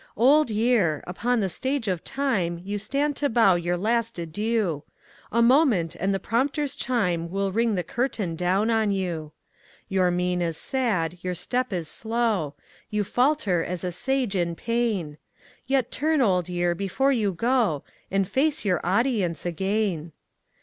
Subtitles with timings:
[0.17, 1.03] Old Year!
[1.05, 4.81] upon the Stage of Time You stand to bow your last adieu;
[5.31, 9.31] A moment, and the prompter's chime Will ring the curtain down on you.
[9.89, 12.55] Your mien is sad, your step is slow;
[12.89, 15.19] You falter as a Sage in pain;
[15.67, 20.13] Yet turn, Old Year, before you go, And face your audience again.